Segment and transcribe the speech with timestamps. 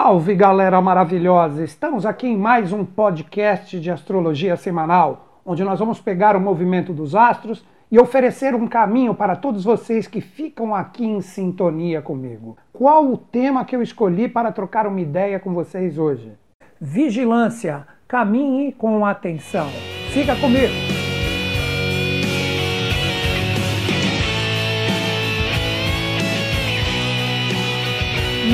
[0.00, 1.64] Salve galera maravilhosa!
[1.64, 6.92] Estamos aqui em mais um podcast de astrologia semanal, onde nós vamos pegar o movimento
[6.92, 12.56] dos astros e oferecer um caminho para todos vocês que ficam aqui em sintonia comigo.
[12.72, 16.32] Qual o tema que eu escolhi para trocar uma ideia com vocês hoje?
[16.80, 17.84] Vigilância.
[18.06, 19.66] Caminhe com atenção.
[20.12, 20.97] Fica comigo!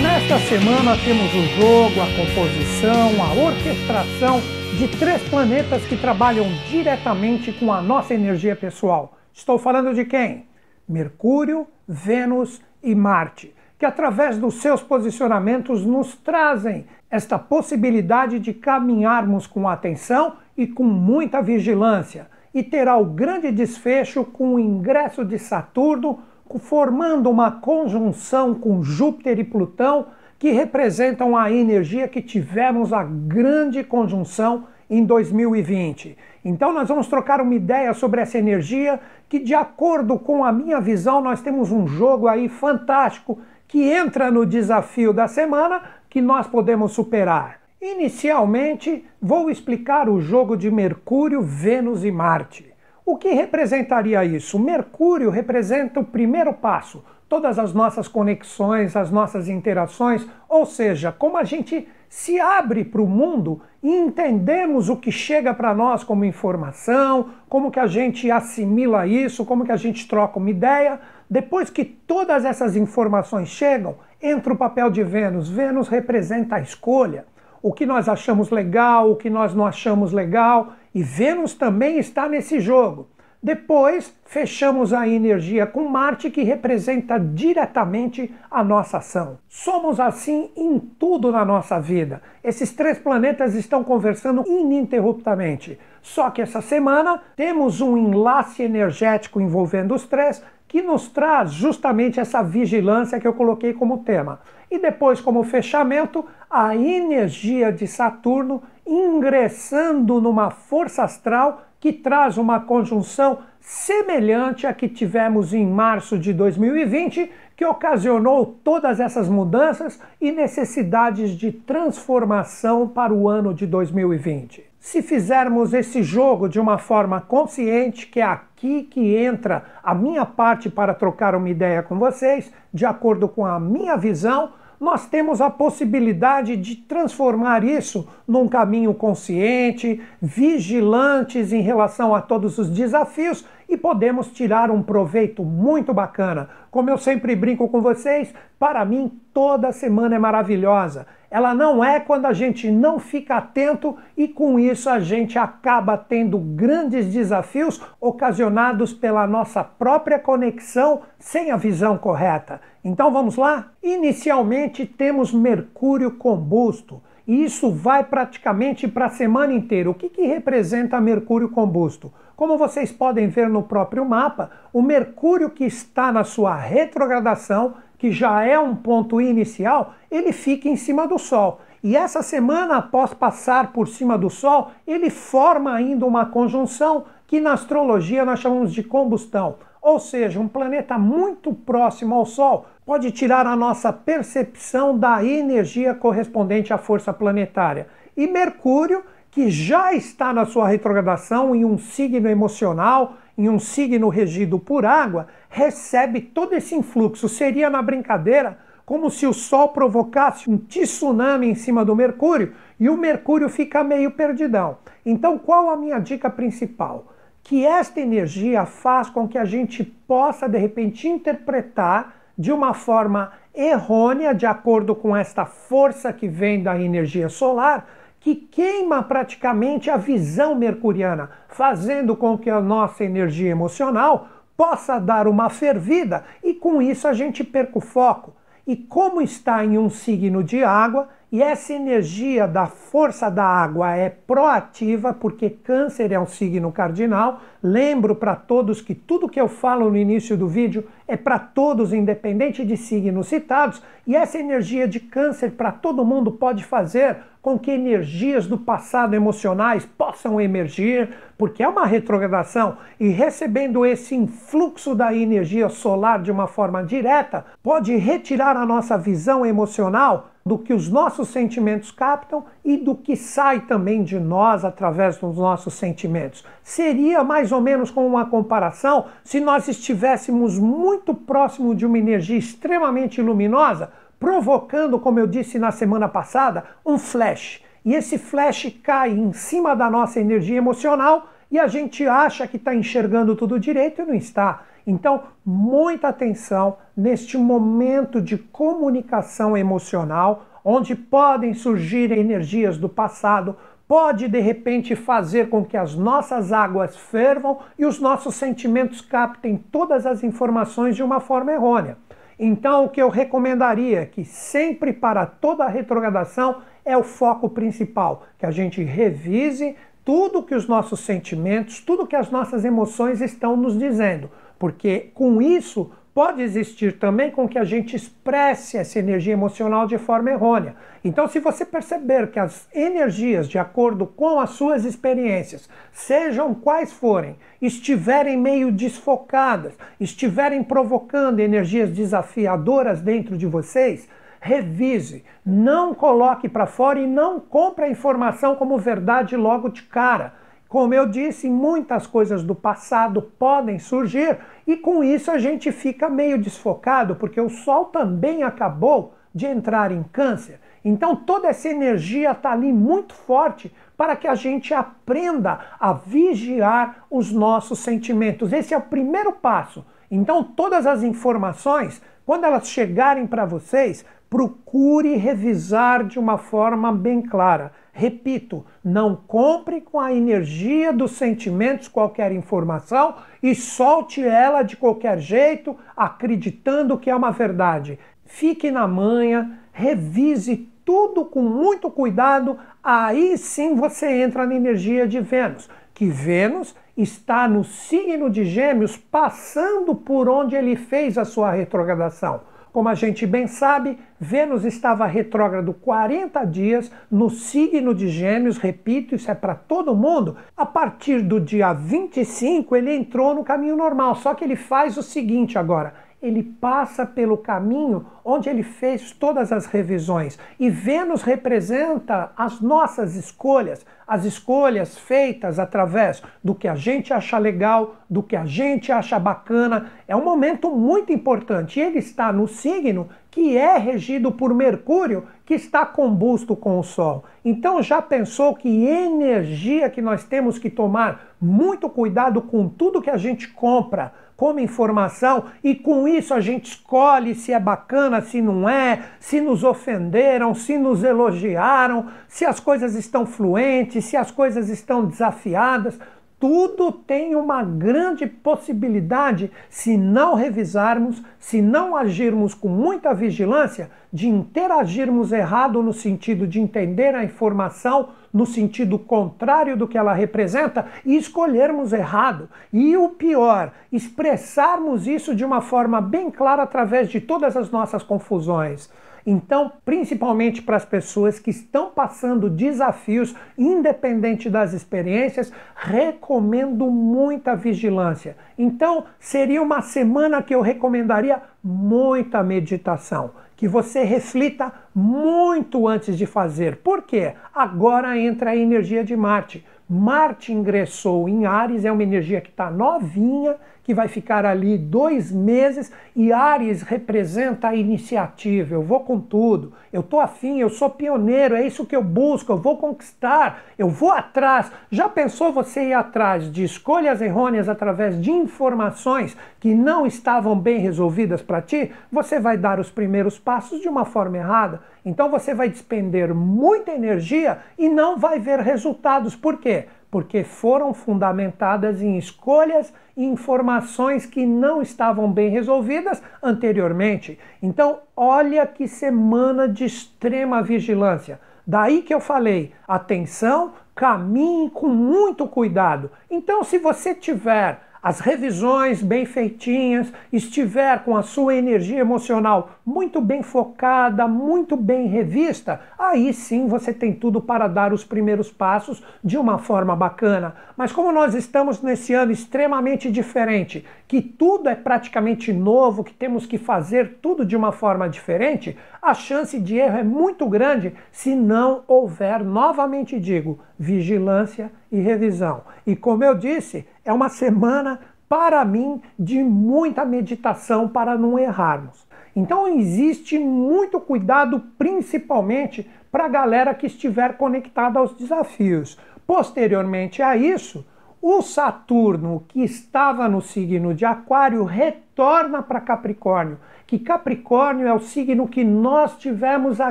[0.02, 4.40] Nesta semana temos o jogo, a composição, a orquestração
[4.76, 9.16] de três planetas que trabalham diretamente com a nossa energia pessoal.
[9.32, 10.46] Estou falando de quem?
[10.88, 19.46] Mercúrio, Vênus e Marte, que através dos seus posicionamentos nos trazem esta possibilidade de caminharmos
[19.46, 25.38] com atenção e com muita vigilância, e terá o grande desfecho com o ingresso de
[25.38, 26.20] Saturno
[26.58, 30.06] formando uma conjunção com Júpiter e Plutão
[30.38, 36.16] que representam a energia que tivemos a grande conjunção em 2020.
[36.44, 40.80] Então nós vamos trocar uma ideia sobre essa energia que de acordo com a minha
[40.80, 46.46] visão nós temos um jogo aí fantástico que entra no desafio da semana que nós
[46.46, 47.60] podemos superar.
[47.80, 52.73] Inicialmente, vou explicar o jogo de Mercúrio, Vênus e Marte.
[53.06, 54.58] O que representaria isso?
[54.58, 61.36] Mercúrio representa o primeiro passo, todas as nossas conexões, as nossas interações, ou seja, como
[61.36, 66.24] a gente se abre para o mundo e entendemos o que chega para nós como
[66.24, 70.98] informação, como que a gente assimila isso, como que a gente troca uma ideia.
[71.28, 75.50] Depois que todas essas informações chegam, entra o papel de Vênus.
[75.50, 77.26] Vênus representa a escolha
[77.64, 82.28] o que nós achamos legal, o que nós não achamos legal, e Vênus também está
[82.28, 83.08] nesse jogo.
[83.42, 89.38] Depois, fechamos a energia com Marte, que representa diretamente a nossa ação.
[89.50, 92.22] Somos assim em tudo na nossa vida.
[92.42, 95.78] Esses três planetas estão conversando ininterruptamente.
[96.00, 102.18] Só que essa semana temos um enlace energético envolvendo os três que nos traz justamente
[102.18, 104.40] essa vigilância que eu coloquei como tema.
[104.70, 112.60] E depois, como fechamento, a energia de Saturno ingressando numa força astral que traz uma
[112.60, 120.32] conjunção semelhante à que tivemos em março de 2020, que ocasionou todas essas mudanças e
[120.32, 124.64] necessidades de transformação para o ano de 2020.
[124.80, 130.26] Se fizermos esse jogo de uma forma consciente, que é aqui que entra a minha
[130.26, 135.40] parte para trocar uma ideia com vocês, de acordo com a minha visão, nós temos
[135.40, 143.44] a possibilidade de transformar isso num caminho consciente, vigilantes em relação a todos os desafios
[143.68, 146.48] e podemos tirar um proveito muito bacana.
[146.70, 151.06] Como eu sempre brinco com vocês, para mim toda semana é maravilhosa.
[151.30, 155.98] Ela não é quando a gente não fica atento e com isso a gente acaba
[155.98, 162.60] tendo grandes desafios ocasionados pela nossa própria conexão sem a visão correta.
[162.84, 163.72] Então vamos lá?
[163.82, 167.02] Inicialmente temos Mercúrio combusto.
[167.26, 169.90] E isso vai praticamente para a semana inteira.
[169.90, 172.12] O que, que representa Mercúrio combusto?
[172.36, 178.10] Como vocês podem ver no próprio mapa, o Mercúrio que está na sua retrogradação que
[178.10, 181.60] já é um ponto inicial, ele fica em cima do Sol.
[181.82, 187.40] E essa semana, após passar por cima do Sol, ele forma ainda uma conjunção que
[187.40, 189.56] na astrologia nós chamamos de combustão.
[189.80, 195.94] Ou seja, um planeta muito próximo ao Sol pode tirar a nossa percepção da energia
[195.94, 197.86] correspondente à força planetária.
[198.16, 199.02] E Mercúrio,
[199.34, 204.86] que já está na sua retrogradação em um signo emocional, em um signo regido por
[204.86, 207.28] água, recebe todo esse influxo.
[207.28, 208.56] Seria na brincadeira
[208.86, 213.82] como se o Sol provocasse um tsunami em cima do Mercúrio e o Mercúrio fica
[213.82, 214.78] meio perdidão.
[215.04, 217.12] Então, qual a minha dica principal?
[217.42, 223.32] Que esta energia faz com que a gente possa, de repente, interpretar de uma forma
[223.52, 227.84] errônea, de acordo com esta força que vem da energia solar,
[228.24, 235.28] que queima praticamente a visão mercuriana, fazendo com que a nossa energia emocional possa dar
[235.28, 238.34] uma fervida e com isso a gente perca o foco.
[238.66, 243.94] E como está em um signo de água, e essa energia da força da água
[243.94, 247.40] é proativa, porque Câncer é um signo cardinal.
[247.62, 251.92] Lembro para todos que tudo que eu falo no início do vídeo é para todos,
[251.92, 257.58] independente de signos citados, e essa energia de câncer para todo mundo pode fazer com
[257.58, 264.94] que energias do passado emocionais possam emergir, porque é uma retrogradação, e recebendo esse influxo
[264.94, 270.74] da energia solar de uma forma direta, pode retirar a nossa visão emocional do que
[270.74, 276.44] os nossos sentimentos captam e do que sai também de nós através dos nossos sentimentos.
[276.62, 282.36] Seria mais ou menos como uma comparação se nós estivéssemos muito próximo de uma energia
[282.36, 287.62] extremamente luminosa, provocando, como eu disse na semana passada, um flash.
[287.84, 292.56] E esse flash cai em cima da nossa energia emocional e a gente acha que
[292.56, 294.62] está enxergando tudo direito e não está.
[294.86, 303.56] Então, muita atenção neste momento de comunicação emocional, onde podem surgir energias do passado,
[303.86, 309.56] pode de repente fazer com que as nossas águas fervam e os nossos sentimentos captem
[309.56, 311.96] todas as informações de uma forma errônea.
[312.38, 317.48] Então, o que eu recomendaria é que sempre para toda a retrogradação é o foco
[317.48, 323.20] principal, que a gente revise tudo que os nossos sentimentos, tudo que as nossas emoções
[323.20, 324.28] estão nos dizendo
[324.64, 329.98] porque com isso pode existir também com que a gente expresse essa energia emocional de
[329.98, 330.76] forma errônea.
[331.04, 336.92] Então, se você perceber que as energias, de acordo com as suas experiências, sejam quais
[336.92, 344.08] forem, estiverem meio desfocadas, estiverem provocando energias desafiadoras dentro de vocês,
[344.40, 350.43] revise, não coloque para fora e não compre a informação como verdade logo de cara
[350.68, 356.08] como eu disse, muitas coisas do passado podem surgir e com isso a gente fica
[356.08, 360.60] meio desfocado, porque o Sol também acabou de entrar em Câncer.
[360.84, 367.06] Então toda essa energia está ali muito forte para que a gente aprenda a vigiar
[367.10, 368.52] os nossos sentimentos.
[368.52, 369.84] Esse é o primeiro passo.
[370.10, 377.22] Então todas as informações, quando elas chegarem para vocês, procure revisar de uma forma bem
[377.22, 377.72] clara.
[377.96, 385.20] Repito, não compre com a energia dos sentimentos qualquer informação e solte ela de qualquer
[385.20, 387.96] jeito, acreditando que é uma verdade.
[388.26, 395.20] Fique na manha, revise tudo com muito cuidado, aí sim você entra na energia de
[395.20, 401.52] Vênus, que Vênus está no signo de Gêmeos, passando por onde ele fez a sua
[401.52, 402.40] retrogradação.
[402.74, 409.14] Como a gente bem sabe, Vênus estava retrógrado 40 dias no signo de Gêmeos, repito,
[409.14, 410.36] isso é para todo mundo.
[410.56, 415.04] A partir do dia 25, ele entrou no caminho normal, só que ele faz o
[415.04, 415.94] seguinte agora:
[416.24, 420.38] ele passa pelo caminho onde ele fez todas as revisões.
[420.58, 427.36] E Vênus representa as nossas escolhas, as escolhas feitas através do que a gente acha
[427.36, 429.90] legal, do que a gente acha bacana.
[430.08, 431.78] É um momento muito importante.
[431.78, 437.24] Ele está no signo que é regido por Mercúrio, que está combusto com o Sol.
[437.44, 443.10] Então já pensou que energia que nós temos que tomar muito cuidado com tudo que
[443.10, 448.42] a gente compra como informação e com isso a gente escolhe se é bacana, se
[448.42, 454.30] não é, se nos ofenderam, se nos elogiaram, se as coisas estão fluentes, se as
[454.30, 455.98] coisas estão desafiadas.
[456.38, 464.28] Tudo tem uma grande possibilidade, se não revisarmos, se não agirmos com muita vigilância, de
[464.28, 470.86] interagirmos errado no sentido de entender a informação no sentido contrário do que ela representa
[471.06, 472.48] e escolhermos errado.
[472.72, 478.02] E o pior, expressarmos isso de uma forma bem clara através de todas as nossas
[478.02, 478.90] confusões.
[479.26, 488.36] Então, principalmente para as pessoas que estão passando desafios, independente das experiências, recomendo muita vigilância.
[488.58, 496.26] Então, seria uma semana que eu recomendaria muita meditação que você reflita muito antes de
[496.26, 496.76] fazer.
[496.76, 497.34] Por quê?
[497.54, 499.64] Agora entra a energia de Marte.
[499.88, 505.30] Marte ingressou em Ares, é uma energia que está novinha, que vai ficar ali dois
[505.30, 508.74] meses, e Ares representa a iniciativa.
[508.74, 512.50] Eu vou com tudo, eu estou afim, eu sou pioneiro, é isso que eu busco,
[512.50, 514.72] eu vou conquistar, eu vou atrás.
[514.90, 520.78] Já pensou você ir atrás de escolhas errôneas através de informações que não estavam bem
[520.78, 521.92] resolvidas para ti?
[522.10, 524.80] Você vai dar os primeiros passos de uma forma errada.
[525.04, 529.36] Então você vai despender muita energia e não vai ver resultados.
[529.36, 529.86] Por quê?
[530.14, 537.36] Porque foram fundamentadas em escolhas e informações que não estavam bem resolvidas anteriormente.
[537.60, 541.40] Então, olha que semana de extrema vigilância.
[541.66, 546.12] Daí que eu falei, atenção, caminhe com muito cuidado.
[546.30, 553.18] Então, se você tiver as revisões bem feitinhas, estiver com a sua energia emocional muito
[553.18, 559.02] bem focada, muito bem revista, aí sim você tem tudo para dar os primeiros passos
[559.24, 560.54] de uma forma bacana.
[560.76, 566.44] Mas como nós estamos nesse ano extremamente diferente, que tudo é praticamente novo, que temos
[566.44, 571.34] que fazer tudo de uma forma diferente, a chance de erro é muito grande se
[571.34, 575.62] não houver, novamente digo, vigilância e revisão.
[575.86, 582.06] E como eu disse, é uma semana para mim de muita meditação para não errarmos.
[582.34, 588.98] Então existe muito cuidado, principalmente para a galera que estiver conectada aos desafios.
[589.26, 590.84] Posteriormente a isso,
[591.22, 598.00] o Saturno, que estava no signo de Aquário, retorna para Capricórnio, que Capricórnio é o
[598.00, 599.90] signo que nós tivemos a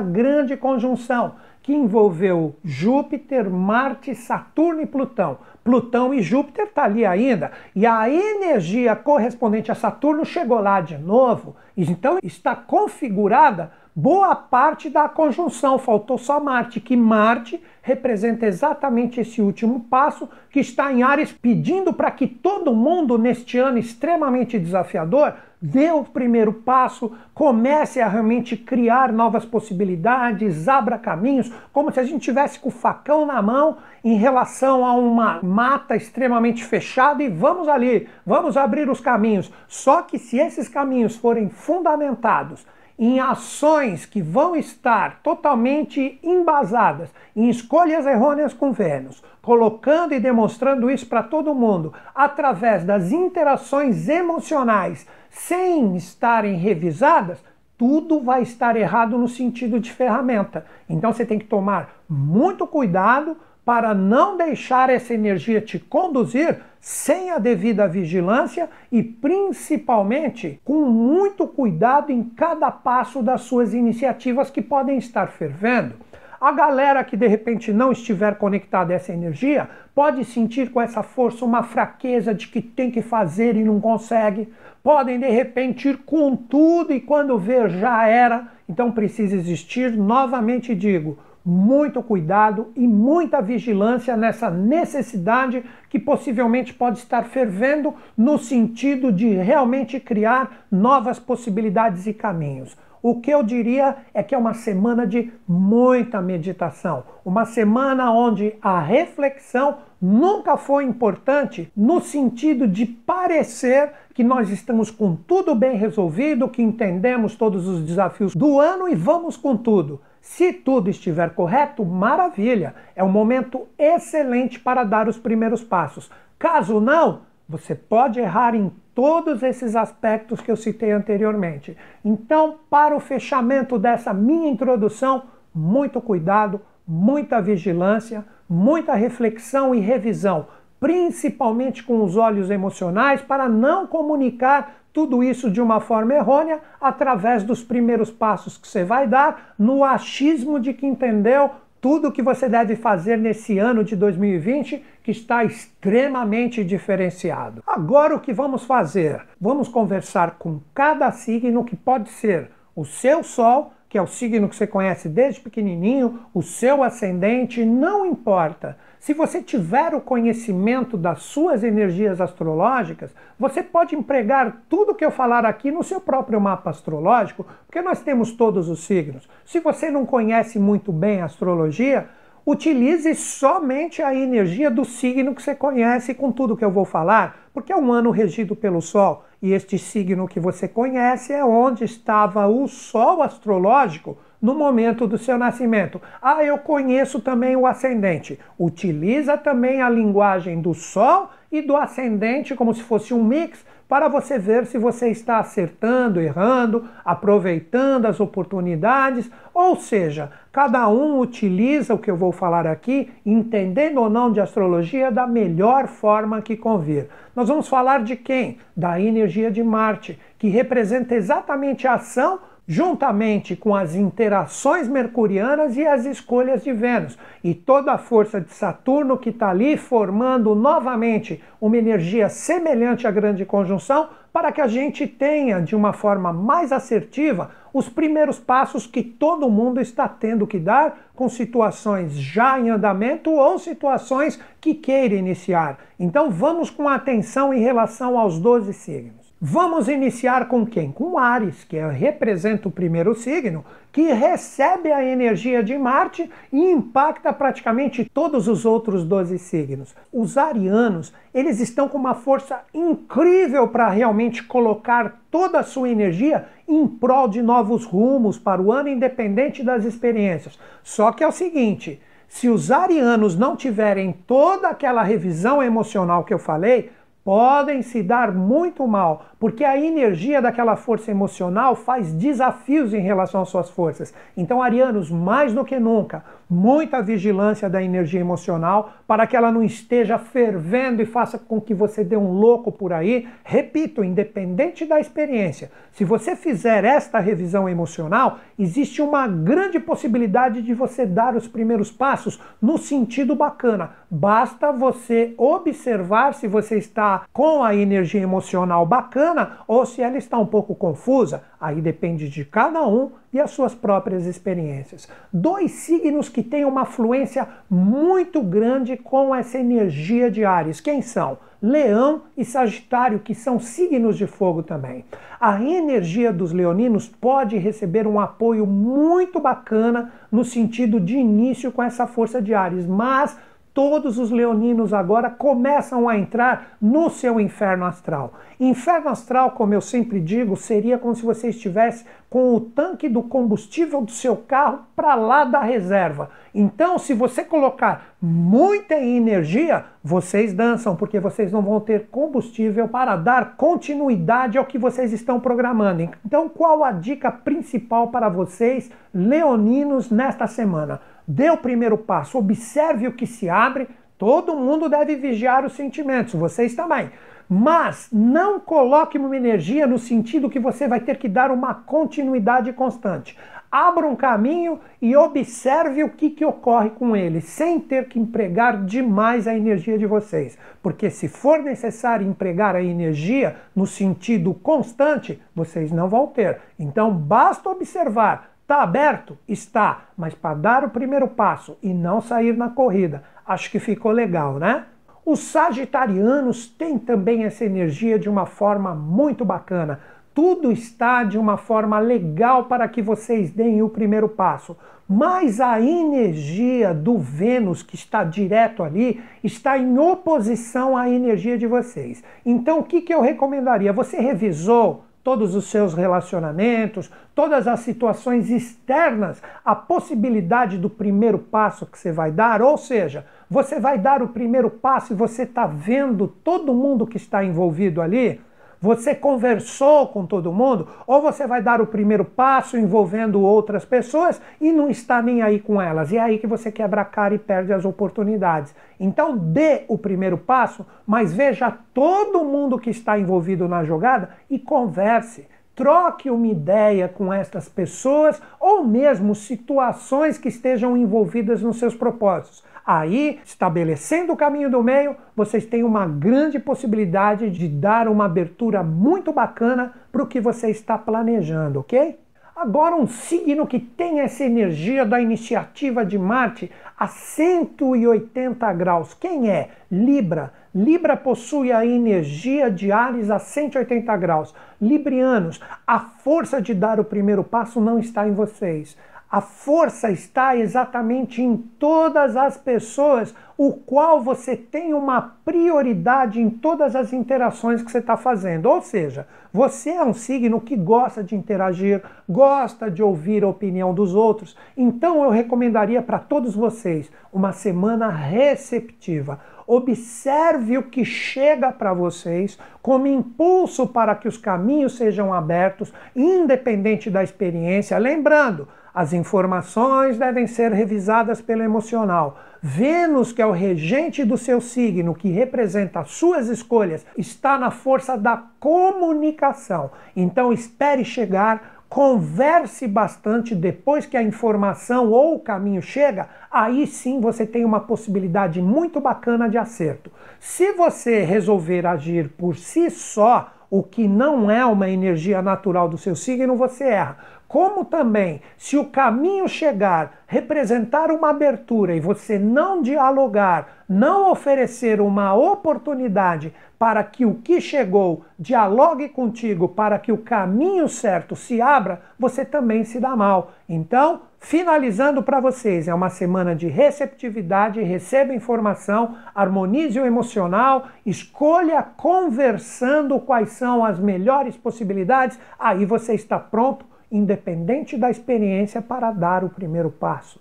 [0.00, 5.38] grande conjunção que envolveu Júpiter, Marte, Saturno e Plutão.
[5.64, 7.50] Plutão e Júpiter está ali ainda.
[7.74, 11.56] E a energia correspondente a Saturno chegou lá de novo.
[11.74, 15.78] Então está configurada boa parte da conjunção.
[15.78, 21.92] Faltou só Marte, que Marte representa exatamente esse último passo que está em Ares, pedindo
[21.92, 28.54] para que todo mundo, neste ano extremamente desafiador, dê o primeiro passo, comece a realmente
[28.54, 33.78] criar novas possibilidades, abra caminhos, como se a gente tivesse com o facão na mão
[34.04, 39.50] em relação a uma mata extremamente fechada e vamos ali, vamos abrir os caminhos.
[39.66, 42.66] Só que se esses caminhos forem fundamentados
[42.98, 50.90] em ações que vão estar totalmente embasadas em escolhas errôneas com Vênus, colocando e demonstrando
[50.90, 57.42] isso para todo mundo através das interações emocionais sem estarem revisadas,
[57.76, 60.64] tudo vai estar errado no sentido de ferramenta.
[60.88, 67.30] Então você tem que tomar muito cuidado para não deixar essa energia te conduzir sem
[67.30, 74.62] a devida vigilância e principalmente com muito cuidado em cada passo das suas iniciativas que
[74.62, 75.94] podem estar fervendo.
[76.40, 81.02] A galera que de repente não estiver conectada a essa energia pode sentir com essa
[81.02, 84.52] força uma fraqueza de que tem que fazer e não consegue.
[84.82, 88.48] Podem de repente ir com tudo e quando ver já era.
[88.68, 96.98] Então precisa existir, novamente digo, muito cuidado e muita vigilância nessa necessidade que possivelmente pode
[96.98, 102.74] estar fervendo no sentido de realmente criar novas possibilidades e caminhos.
[103.04, 108.54] O que eu diria é que é uma semana de muita meditação, uma semana onde
[108.62, 115.76] a reflexão nunca foi importante no sentido de parecer que nós estamos com tudo bem
[115.76, 120.00] resolvido, que entendemos todos os desafios do ano e vamos com tudo.
[120.22, 122.74] Se tudo estiver correto, maravilha!
[122.96, 126.10] É um momento excelente para dar os primeiros passos.
[126.38, 131.76] Caso não, você pode errar em todos esses aspectos que eu citei anteriormente.
[132.04, 135.24] Então, para o fechamento dessa minha introdução,
[135.54, 140.46] muito cuidado, muita vigilância, muita reflexão e revisão,
[140.78, 147.42] principalmente com os olhos emocionais, para não comunicar tudo isso de uma forma errônea através
[147.42, 151.50] dos primeiros passos que você vai dar no achismo de que entendeu
[151.84, 157.62] tudo o que você deve fazer nesse ano de 2020 que está extremamente diferenciado.
[157.66, 159.20] Agora o que vamos fazer?
[159.38, 164.48] Vamos conversar com cada signo que pode ser o seu Sol, que é o signo
[164.48, 168.78] que você conhece desde pequenininho, o seu ascendente, não importa.
[169.04, 175.10] Se você tiver o conhecimento das suas energias astrológicas, você pode empregar tudo que eu
[175.10, 179.28] falar aqui no seu próprio mapa astrológico, porque nós temos todos os signos.
[179.44, 182.08] Se você não conhece muito bem a astrologia,
[182.46, 187.50] utilize somente a energia do signo que você conhece com tudo que eu vou falar,
[187.52, 191.84] porque é um ano regido pelo Sol e este signo que você conhece é onde
[191.84, 195.98] estava o Sol astrológico no momento do seu nascimento.
[196.20, 198.38] Ah, eu conheço também o ascendente.
[198.58, 204.06] Utiliza também a linguagem do Sol e do ascendente como se fosse um mix para
[204.06, 211.94] você ver se você está acertando, errando, aproveitando as oportunidades, ou seja, cada um utiliza
[211.94, 216.54] o que eu vou falar aqui, entendendo ou não de astrologia, da melhor forma que
[216.56, 217.08] convir.
[217.34, 218.58] Nós vamos falar de quem?
[218.76, 225.86] Da energia de Marte, que representa exatamente a ação juntamente com as interações mercurianas e
[225.86, 231.42] as escolhas de Vênus, e toda a força de Saturno que está ali formando novamente
[231.60, 236.72] uma energia semelhante à grande conjunção, para que a gente tenha, de uma forma mais
[236.72, 242.70] assertiva, os primeiros passos que todo mundo está tendo que dar com situações já em
[242.70, 245.78] andamento ou situações que queira iniciar.
[245.98, 249.23] Então vamos com atenção em relação aos 12 signos.
[249.40, 250.92] Vamos iniciar com quem?
[250.92, 257.32] Com Ares, que representa o primeiro signo, que recebe a energia de Marte e impacta
[257.32, 259.94] praticamente todos os outros 12 signos.
[260.12, 266.46] Os arianos, eles estão com uma força incrível para realmente colocar toda a sua energia
[266.66, 270.58] em prol de novos rumos para o ano, independente das experiências.
[270.82, 276.32] Só que é o seguinte, se os arianos não tiverem toda aquela revisão emocional que
[276.32, 276.90] eu falei,
[277.24, 283.42] podem se dar muito mal, porque a energia daquela força emocional faz desafios em relação
[283.42, 284.14] às suas forças.
[284.34, 289.62] Então, arianos, mais do que nunca, muita vigilância da energia emocional para que ela não
[289.62, 293.28] esteja fervendo e faça com que você dê um louco por aí.
[293.44, 300.72] Repito, independente da experiência, se você fizer esta revisão emocional, existe uma grande possibilidade de
[300.72, 303.90] você dar os primeiros passos no sentido bacana.
[304.10, 309.33] Basta você observar se você está com a energia emocional bacana
[309.66, 311.42] ou se ela está um pouco confusa.
[311.60, 315.08] Aí depende de cada um e as suas próprias experiências.
[315.32, 320.80] Dois signos que têm uma fluência muito grande com essa energia de Ares.
[320.80, 321.38] Quem são?
[321.60, 325.04] Leão e Sagitário, que são signos de fogo também.
[325.40, 331.82] A energia dos leoninos pode receber um apoio muito bacana no sentido de início com
[331.82, 333.38] essa força de Ares, mas
[333.74, 338.32] todos os leoninos agora começam a entrar no seu inferno astral.
[338.58, 343.22] Inferno astral, como eu sempre digo, seria como se você estivesse com o tanque do
[343.22, 346.30] combustível do seu carro para lá da reserva.
[346.54, 353.16] Então, se você colocar muita energia, vocês dançam, porque vocês não vão ter combustível para
[353.16, 356.08] dar continuidade ao que vocês estão programando.
[356.24, 361.00] Então, qual a dica principal para vocês, leoninos, nesta semana?
[361.26, 363.88] Dê o primeiro passo, observe o que se abre.
[364.18, 367.10] Todo mundo deve vigiar os sentimentos, vocês também.
[367.48, 372.72] Mas não coloque uma energia no sentido que você vai ter que dar uma continuidade
[372.72, 373.36] constante.
[373.70, 378.84] Abra um caminho e observe o que, que ocorre com ele, sem ter que empregar
[378.84, 380.56] demais a energia de vocês.
[380.80, 386.60] Porque se for necessário empregar a energia no sentido constante, vocês não vão ter.
[386.78, 389.36] Então basta observar Está aberto?
[389.46, 393.22] Está, mas para dar o primeiro passo e não sair na corrida.
[393.46, 394.86] Acho que ficou legal, né?
[395.22, 400.00] Os sagitarianos têm também essa energia de uma forma muito bacana.
[400.32, 404.74] Tudo está de uma forma legal para que vocês deem o primeiro passo.
[405.06, 411.66] Mas a energia do Vênus, que está direto ali, está em oposição à energia de
[411.66, 412.24] vocês.
[412.46, 413.92] Então, o que, que eu recomendaria?
[413.92, 421.86] Você revisou todos os seus relacionamentos, todas as situações externas, a possibilidade do primeiro passo
[421.86, 425.66] que você vai dar, ou seja, você vai dar o primeiro passo e você está
[425.66, 428.38] vendo todo mundo que está envolvido ali,
[428.84, 434.38] você conversou com todo mundo, ou você vai dar o primeiro passo envolvendo outras pessoas
[434.60, 436.12] e não está nem aí com elas.
[436.12, 438.74] E é aí que você quebra a cara e perde as oportunidades.
[439.00, 444.58] Então dê o primeiro passo, mas veja todo mundo que está envolvido na jogada e
[444.58, 445.48] converse.
[445.74, 452.62] Troque uma ideia com estas pessoas ou mesmo situações que estejam envolvidas nos seus propósitos.
[452.86, 458.82] Aí, estabelecendo o caminho do meio, vocês têm uma grande possibilidade de dar uma abertura
[458.82, 462.18] muito bacana para o que você está planejando, ok?
[462.54, 469.12] Agora, um signo que tem essa energia da iniciativa de Marte a 180 graus.
[469.12, 469.70] Quem é?
[469.90, 470.52] Libra.
[470.72, 474.54] Libra possui a energia de Ares a 180 graus.
[474.80, 478.96] Librianos, a força de dar o primeiro passo não está em vocês.
[479.34, 486.48] A força está exatamente em todas as pessoas, o qual você tem uma prioridade em
[486.48, 488.66] todas as interações que você está fazendo.
[488.66, 493.92] Ou seja, você é um signo que gosta de interagir, gosta de ouvir a opinião
[493.92, 494.56] dos outros.
[494.76, 499.40] Então eu recomendaria para todos vocês uma semana receptiva.
[499.66, 507.10] Observe o que chega para vocês como impulso para que os caminhos sejam abertos, independente
[507.10, 507.98] da experiência.
[507.98, 512.38] Lembrando, as informações devem ser revisadas pelo emocional.
[512.62, 517.72] Vênus, que é o regente do seu signo, que representa as suas escolhas, está na
[517.72, 519.90] força da comunicação.
[520.14, 527.20] Então espere chegar, converse bastante depois que a informação ou o caminho chega, aí sim
[527.20, 530.10] você tem uma possibilidade muito bacana de acerto.
[530.38, 535.98] Se você resolver agir por si só, o que não é uma energia natural do
[535.98, 537.16] seu signo, você erra.
[537.48, 545.00] como também, se o caminho chegar representar uma abertura e você não dialogar, não oferecer
[545.00, 551.60] uma oportunidade para que o que chegou dialogue contigo, para que o caminho certo se
[551.60, 553.52] abra, você também se dá mal.
[553.68, 561.82] Então, finalizando para vocês, é uma semana de receptividade, receba informação, harmonize o emocional, escolha
[561.82, 569.44] conversando quais são as melhores possibilidades, aí você está pronto independente da experiência, para dar
[569.44, 570.40] o primeiro passo.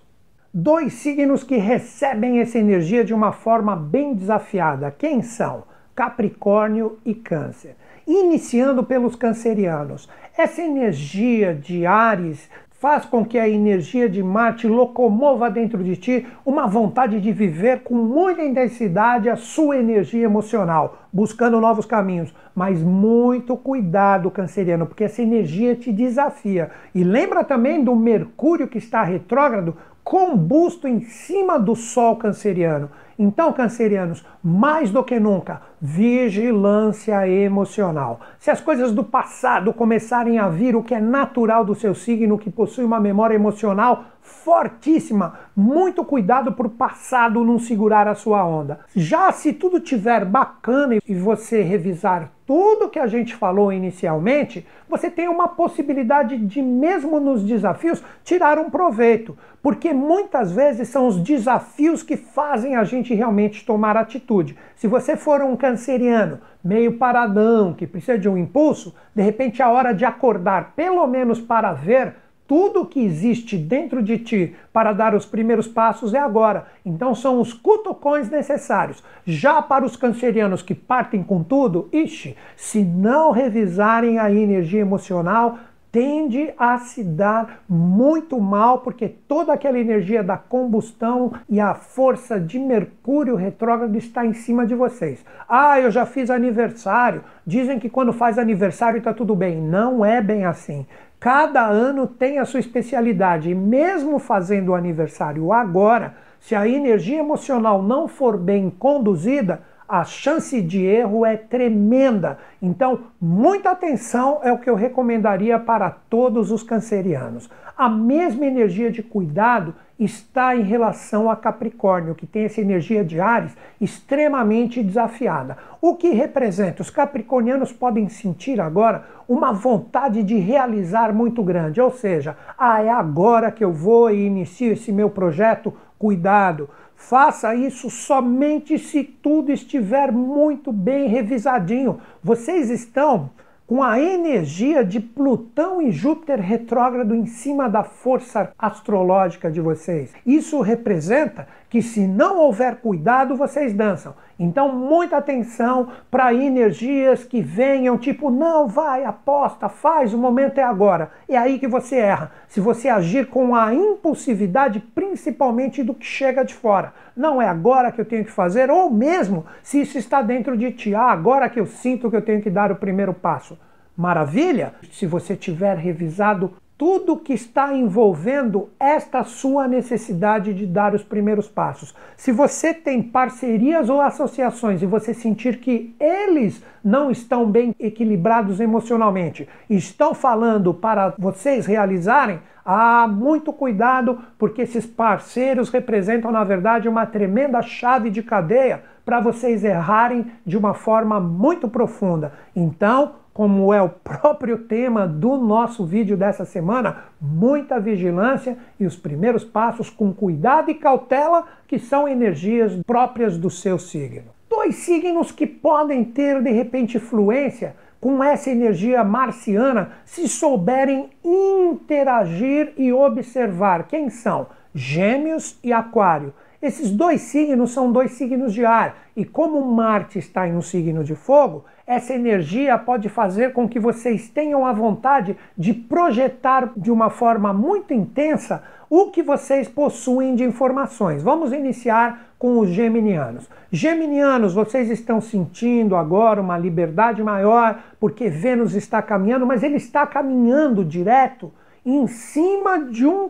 [0.53, 4.91] Dois signos que recebem essa energia de uma forma bem desafiada.
[4.91, 5.63] Quem são?
[5.95, 7.75] Capricórnio e Câncer.
[8.07, 10.09] Iniciando pelos cancerianos.
[10.35, 12.49] Essa energia de Ares
[12.83, 17.79] faz com que a energia de Marte locomova dentro de ti uma vontade de viver
[17.79, 22.35] com muita intensidade a sua energia emocional, buscando novos caminhos.
[22.53, 26.71] Mas muito cuidado, canceriano, porque essa energia te desafia.
[26.93, 32.89] E lembra também do Mercúrio que está retrógrado, combusto em cima do Sol canceriano.
[33.23, 38.19] Então, cancerianos, mais do que nunca, vigilância emocional.
[38.37, 42.37] Se as coisas do passado começarem a vir, o que é natural do seu signo,
[42.37, 48.45] que possui uma memória emocional fortíssima, muito cuidado para o passado não segurar a sua
[48.45, 48.81] onda.
[48.93, 55.09] Já se tudo tiver bacana e você revisar tudo que a gente falou inicialmente, você
[55.09, 59.37] tem uma possibilidade de, mesmo nos desafios, tirar um proveito.
[59.61, 64.57] Porque muitas vezes são os desafios que fazem a gente realmente tomar atitude.
[64.75, 69.65] Se você for um canceriano meio paradão, que precisa de um impulso, de repente é
[69.65, 72.15] a hora de acordar, pelo menos para ver
[72.47, 76.67] tudo que existe dentro de ti para dar os primeiros passos é agora.
[76.85, 79.03] Então são os cutucões necessários.
[79.25, 85.57] Já para os cancerianos que partem com tudo, ixi, se não revisarem a energia emocional,
[85.93, 92.39] tende a se dar muito mal, porque toda aquela energia da combustão e a força
[92.39, 95.23] de Mercúrio retrógrado está em cima de vocês.
[95.47, 97.23] Ah, eu já fiz aniversário.
[97.45, 99.61] Dizem que quando faz aniversário está tudo bem.
[99.61, 100.87] Não é bem assim.
[101.23, 107.19] Cada ano tem a sua especialidade e mesmo fazendo o aniversário agora, se a energia
[107.19, 109.61] emocional não for bem conduzida,
[109.93, 112.39] a chance de erro é tremenda.
[112.59, 117.47] Então, muita atenção é o que eu recomendaria para todos os cancerianos.
[117.77, 123.19] A mesma energia de cuidado está em relação a Capricórnio, que tem essa energia de
[123.19, 125.57] Ares extremamente desafiada.
[125.79, 126.81] O que representa?
[126.81, 132.89] Os capricornianos podem sentir agora uma vontade de realizar muito grande, ou seja, ah, é
[132.89, 135.71] agora que eu vou e inicio esse meu projeto,
[136.03, 136.69] cuidado.
[136.97, 142.01] Faça isso somente se tudo estiver muito bem revisadinho.
[142.21, 143.29] Vocês estão
[143.65, 150.13] com a energia de Plutão e Júpiter retrógrado em cima da força astrológica de vocês.
[150.25, 154.13] Isso representa que se não houver cuidado, vocês dançam.
[154.37, 160.63] Então, muita atenção para energias que venham, tipo, não, vai, aposta, faz, o momento é
[160.63, 161.09] agora.
[161.27, 162.31] É aí que você erra.
[162.47, 166.93] Se você agir com a impulsividade, principalmente do que chega de fora.
[167.17, 170.71] Não é agora que eu tenho que fazer, ou mesmo se isso está dentro de
[170.73, 173.57] ti, ah, agora que eu sinto que eu tenho que dar o primeiro passo.
[173.97, 174.75] Maravilha?
[174.91, 181.47] Se você tiver revisado tudo que está envolvendo esta sua necessidade de dar os primeiros
[181.47, 181.93] passos.
[182.17, 188.59] Se você tem parcerias ou associações e você sentir que eles não estão bem equilibrados
[188.59, 196.87] emocionalmente, estão falando para vocês realizarem, ah, muito cuidado, porque esses parceiros representam, na verdade,
[196.89, 202.33] uma tremenda chave de cadeia para vocês errarem de uma forma muito profunda.
[202.55, 208.95] Então, como é o próprio tema do nosso vídeo dessa semana, muita vigilância e os
[208.95, 214.31] primeiros passos com cuidado e cautela, que são energias próprias do seu signo.
[214.47, 222.73] Dois signos que podem ter de repente fluência com essa energia marciana se souberem interagir
[222.77, 226.33] e observar quem são Gêmeos e Aquário.
[226.61, 231.03] Esses dois signos são dois signos de ar, e como Marte está em um signo
[231.03, 236.89] de fogo, essa energia pode fazer com que vocês tenham a vontade de projetar de
[236.89, 241.21] uma forma muito intensa o que vocês possuem de informações.
[241.21, 243.49] Vamos iniciar com os geminianos.
[243.71, 250.05] Geminianos, vocês estão sentindo agora uma liberdade maior porque Vênus está caminhando, mas ele está
[250.05, 251.51] caminhando direto
[251.85, 253.29] em cima de um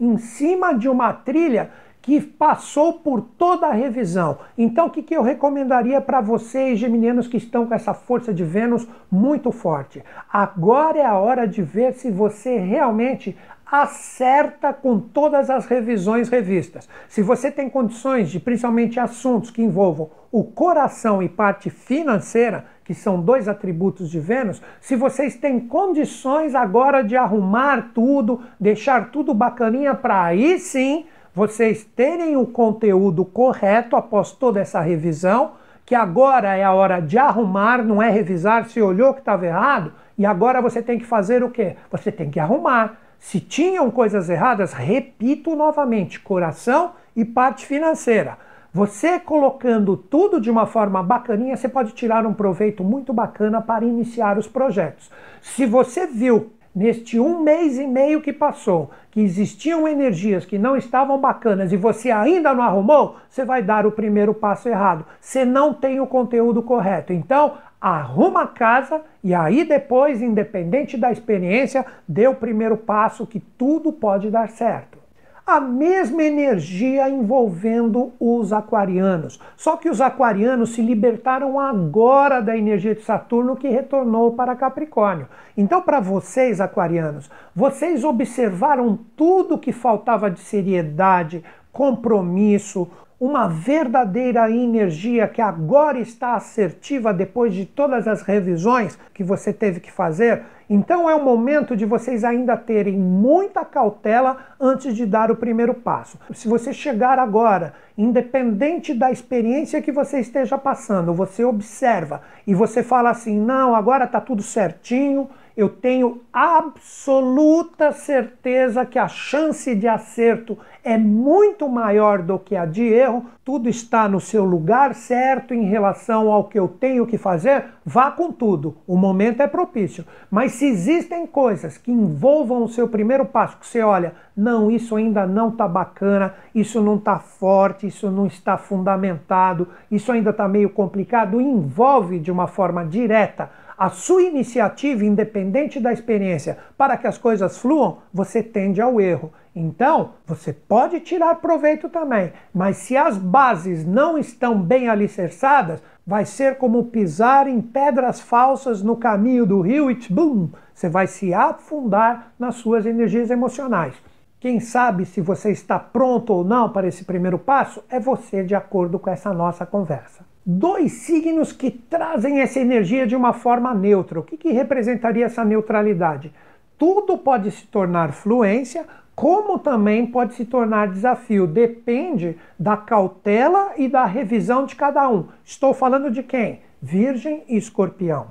[0.00, 1.70] em cima de uma trilha
[2.08, 4.38] que passou por toda a revisão.
[4.56, 8.42] Então, o que, que eu recomendaria para vocês, geminianos, que estão com essa força de
[8.42, 10.02] Vênus muito forte?
[10.32, 13.36] Agora é a hora de ver se você realmente
[13.70, 16.88] acerta com todas as revisões revistas.
[17.10, 22.94] Se você tem condições de, principalmente assuntos que envolvam o coração e parte financeira, que
[22.94, 29.34] são dois atributos de Vênus, se vocês têm condições agora de arrumar tudo, deixar tudo
[29.34, 31.04] bacaninha para aí sim
[31.38, 35.52] vocês terem o conteúdo correto após toda essa revisão,
[35.86, 39.92] que agora é a hora de arrumar, não é revisar se olhou que estava errado,
[40.18, 41.76] e agora você tem que fazer o quê?
[41.92, 42.98] Você tem que arrumar.
[43.20, 48.36] Se tinham coisas erradas, repito novamente: coração e parte financeira.
[48.74, 53.84] Você colocando tudo de uma forma bacaninha, você pode tirar um proveito muito bacana para
[53.84, 55.08] iniciar os projetos.
[55.40, 60.76] Se você viu neste um mês e meio que passou, que existiam energias que não
[60.76, 65.04] estavam bacanas e você ainda não arrumou, você vai dar o primeiro passo errado.
[65.20, 67.12] Você não tem o conteúdo correto.
[67.12, 73.40] Então, arruma a casa e aí depois, independente da experiência, dê o primeiro passo que
[73.40, 74.98] tudo pode dar certo
[75.48, 79.40] a mesma energia envolvendo os aquarianos.
[79.56, 85.26] Só que os aquarianos se libertaram agora da energia de Saturno que retornou para Capricórnio.
[85.56, 92.86] Então, para vocês, aquarianos, vocês observaram tudo que faltava de seriedade, compromisso,
[93.18, 99.80] uma verdadeira energia que agora está assertiva depois de todas as revisões que você teve
[99.80, 100.42] que fazer.
[100.68, 105.72] Então é o momento de vocês ainda terem muita cautela antes de dar o primeiro
[105.72, 106.18] passo.
[106.34, 112.82] Se você chegar agora, independente da experiência que você esteja passando, você observa e você
[112.82, 119.88] fala assim: "Não, agora está tudo certinho, eu tenho absoluta certeza que a chance de
[119.88, 125.52] acerto é muito maior do que a de erro, tudo está no seu lugar certo
[125.52, 128.76] em relação ao que eu tenho que fazer, vá com tudo.
[128.86, 130.04] O momento é propício.
[130.30, 134.94] Mas se existem coisas que envolvam o seu primeiro passo, que você olha, não, isso
[134.94, 140.46] ainda não está bacana, isso não está forte, isso não está fundamentado, isso ainda está
[140.46, 147.06] meio complicado, envolve de uma forma direta a sua iniciativa, independente da experiência, para que
[147.06, 149.32] as coisas fluam, você tende ao erro.
[149.54, 156.24] Então, você pode tirar proveito também, mas se as bases não estão bem alicerçadas, vai
[156.24, 161.32] ser como pisar em pedras falsas no caminho do rio e boom, você vai se
[161.32, 163.94] afundar nas suas energias emocionais.
[164.40, 168.54] Quem sabe se você está pronto ou não para esse primeiro passo é você, de
[168.54, 174.18] acordo com essa nossa conversa dois signos que trazem essa energia de uma forma neutra.
[174.18, 176.32] O que, que representaria essa neutralidade?
[176.78, 181.46] Tudo pode se tornar fluência, como também pode se tornar desafio.
[181.46, 185.26] Depende da cautela e da revisão de cada um.
[185.44, 186.60] Estou falando de quem?
[186.80, 188.28] Virgem e Escorpião.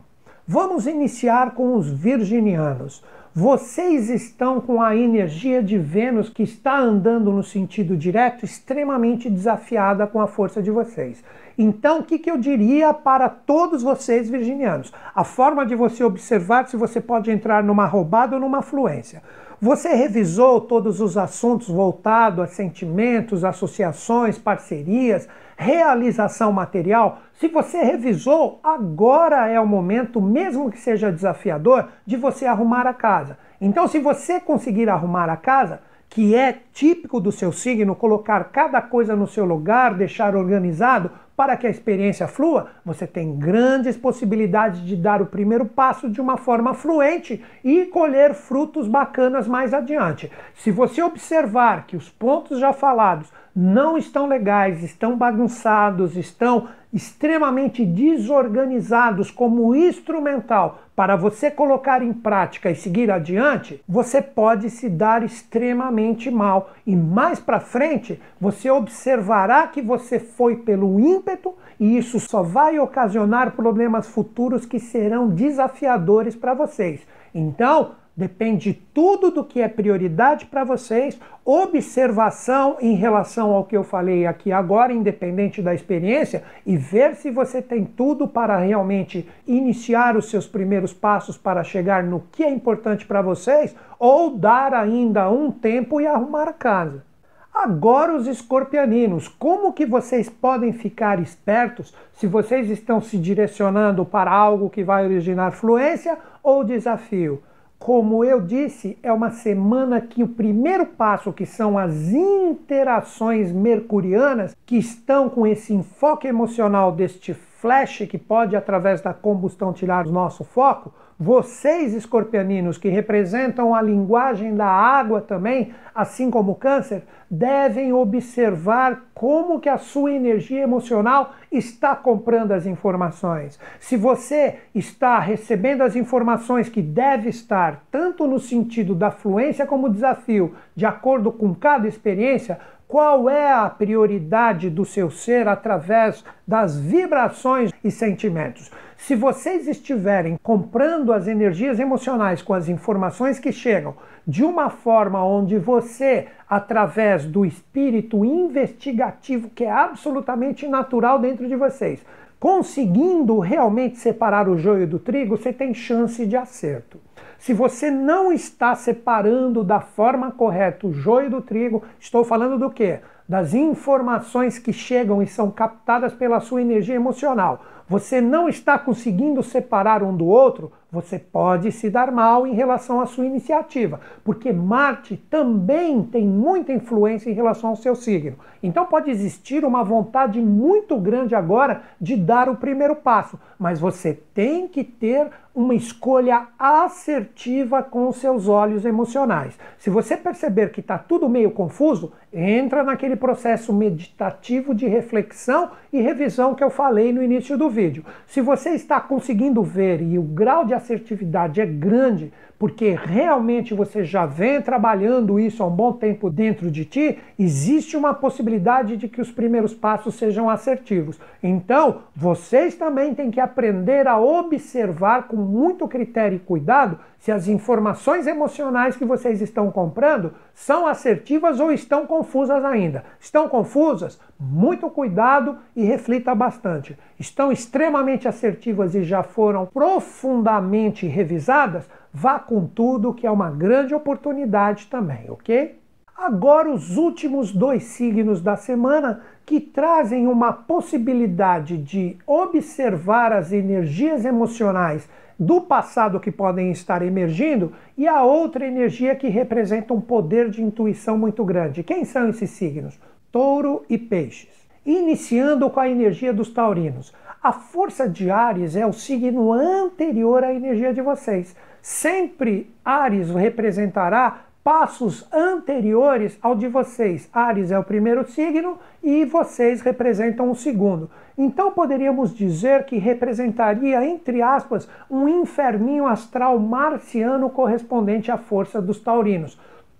[0.47, 3.03] Vamos iniciar com os virginianos.
[3.31, 10.07] Vocês estão com a energia de Vênus que está andando no sentido direto, extremamente desafiada
[10.07, 11.23] com a força de vocês.
[11.57, 14.93] Então, o que, que eu diria para todos vocês virginianos?
[15.15, 19.23] A forma de você observar se você pode entrar numa roubada ou numa fluência.
[19.59, 27.21] Você revisou todos os assuntos voltados a sentimentos, associações, parcerias, realização material?
[27.33, 32.93] Se você revisou, agora é o momento, mesmo que seja desafiador, de você arrumar a
[32.93, 33.35] casa.
[33.59, 38.81] Então, se você conseguir arrumar a casa, que é típico do seu signo, colocar cada
[38.81, 44.83] coisa no seu lugar, deixar organizado, para que a experiência flua, você tem grandes possibilidades
[44.83, 50.31] de dar o primeiro passo de uma forma fluente e colher frutos bacanas mais adiante.
[50.55, 57.85] Se você observar que os pontos já falados não estão legais, estão bagunçados, estão extremamente
[57.85, 65.21] desorganizados como instrumental para você colocar em prática e seguir adiante, você pode se dar
[65.21, 66.71] extremamente mal.
[66.87, 72.79] E mais para frente, você observará que você foi pelo ímpeto e isso só vai
[72.79, 77.01] ocasionar problemas futuros que serão desafiadores para vocês.
[77.31, 83.83] Então, Depende tudo do que é prioridade para vocês, observação em relação ao que eu
[83.83, 90.17] falei aqui agora, independente da experiência, e ver se você tem tudo para realmente iniciar
[90.17, 95.29] os seus primeiros passos para chegar no que é importante para vocês, ou dar ainda
[95.29, 97.05] um tempo e arrumar a casa.
[97.53, 104.31] Agora os escorpianinos, como que vocês podem ficar espertos se vocês estão se direcionando para
[104.31, 107.43] algo que vai originar fluência ou desafio?
[107.79, 114.55] Como eu disse, é uma semana que o primeiro passo, que são as interações mercurianas,
[114.65, 120.11] que estão com esse enfoque emocional deste flash que pode, através da combustão, tirar o
[120.11, 127.03] nosso foco, vocês, escorpianinos, que representam a linguagem da água também, assim como o câncer,
[127.29, 133.59] devem observar como que a sua energia emocional está comprando as informações.
[133.79, 139.89] Se você está recebendo as informações que deve estar, tanto no sentido da fluência como
[139.89, 146.79] desafio, de acordo com cada experiência, qual é a prioridade do seu ser através das
[146.79, 148.71] vibrações e sentimentos.
[148.95, 153.95] Se vocês estiverem comprando as energias emocionais com as informações que chegam
[154.25, 161.55] de uma forma onde você, através do espírito investigativo que é absolutamente natural dentro de
[161.55, 162.03] vocês,
[162.39, 166.99] conseguindo realmente separar o joio do trigo, você tem chance de acerto.
[167.39, 172.69] Se você não está separando da forma correta o joio do trigo, estou falando do
[172.69, 172.99] quê?
[173.27, 177.63] Das informações que chegam e são captadas pela sua energia emocional.
[177.89, 183.01] Você não está conseguindo separar um do outro, você pode se dar mal em relação
[183.01, 188.37] à sua iniciativa, porque Marte também tem muita influência em relação ao seu signo.
[188.63, 194.13] Então pode existir uma vontade muito grande agora de dar o primeiro passo, mas você
[194.33, 199.57] tem que ter uma escolha assertiva com os seus olhos emocionais.
[199.79, 205.99] Se você perceber que está tudo meio confuso, entra naquele processo meditativo de reflexão e
[205.99, 208.05] revisão que eu falei no início do vídeo.
[208.27, 214.03] Se você está conseguindo ver e o grau de assertividade é grande, porque realmente você
[214.03, 219.07] já vem trabalhando isso há um bom tempo dentro de ti, existe uma possibilidade de
[219.07, 221.19] que os primeiros passos sejam assertivos.
[221.41, 227.47] Então, vocês também têm que aprender a observar com muito critério e cuidado se as
[227.47, 233.03] informações emocionais que vocês estão comprando são assertivas ou estão confusas ainda.
[233.19, 234.19] Estão confusas?
[234.39, 236.97] Muito cuidado e reflita bastante.
[237.19, 241.87] Estão extremamente assertivas e já foram profundamente revisadas?
[242.19, 245.77] Vá com tudo, que é uma grande oportunidade também, ok?
[246.17, 254.25] Agora, os últimos dois signos da semana que trazem uma possibilidade de observar as energias
[254.25, 260.49] emocionais do passado que podem estar emergindo e a outra energia que representa um poder
[260.49, 261.83] de intuição muito grande.
[261.83, 262.99] Quem são esses signos?
[263.31, 264.49] Touro e Peixes.
[264.83, 267.13] Iniciando com a energia dos taurinos.
[267.43, 271.55] A força de Ares é o signo anterior à energia de vocês.
[271.81, 277.29] Sempre Ares representará passos anteriores ao de vocês.
[277.31, 281.09] Ares é o primeiro signo e vocês representam o segundo.
[281.37, 288.99] Então poderíamos dizer que representaria, entre aspas, um inferninho astral marciano correspondente à força dos
[288.99, 289.57] taurinos.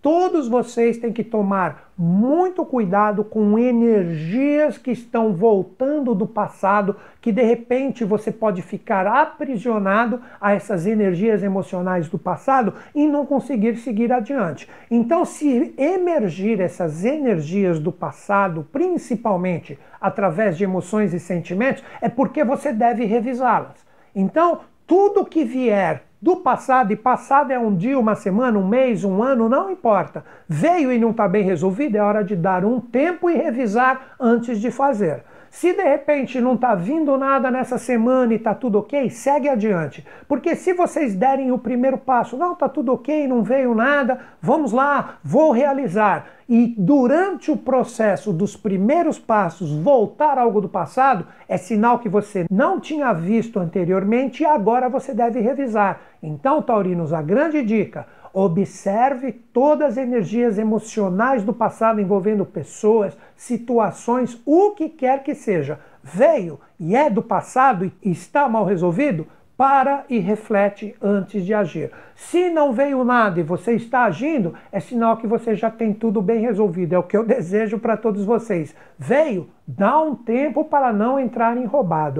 [0.10, 7.30] Todos vocês têm que tomar muito cuidado com energias que estão voltando do passado, que
[7.30, 13.76] de repente você pode ficar aprisionado a essas energias emocionais do passado e não conseguir
[13.76, 14.65] seguir adiante.
[14.89, 22.46] Então, se emergir essas energias do passado, principalmente através de emoções e sentimentos, é porque
[22.46, 23.86] você deve revisá-las.
[24.15, 29.03] Então, tudo que vier do passado, e passado é um dia, uma semana, um mês,
[29.03, 30.25] um ano, não importa.
[30.47, 34.60] Veio e não está bem resolvido, é hora de dar um tempo e revisar antes
[34.60, 35.23] de fazer.
[35.50, 40.06] Se de repente não está vindo nada nessa semana e está tudo ok, segue adiante.
[40.28, 44.72] Porque se vocês derem o primeiro passo, não, está tudo ok, não veio nada, vamos
[44.72, 46.28] lá, vou realizar.
[46.50, 52.46] E durante o processo dos primeiros passos voltar algo do passado, é sinal que você
[52.50, 56.00] não tinha visto anteriormente e agora você deve revisar.
[56.24, 58.06] Então, Taurinos, a grande dica
[58.39, 65.80] Observe todas as energias emocionais do passado envolvendo pessoas, situações, o que quer que seja.
[66.04, 69.26] Veio e é do passado e está mal resolvido?
[69.58, 71.89] Para e reflete antes de agir.
[72.13, 76.21] Se não veio nada e você está agindo, é sinal que você já tem tudo
[76.21, 76.93] bem resolvido.
[76.93, 78.76] É o que eu desejo para todos vocês.
[79.00, 81.65] Veio, dá um tempo para não entrar em